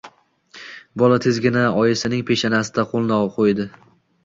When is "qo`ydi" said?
3.39-3.71